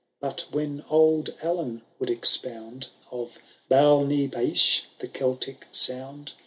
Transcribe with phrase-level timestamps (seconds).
[0.19, 3.37] But when old Allan would expound Of
[3.69, 6.33] Beal na paish^ the Celtic sound.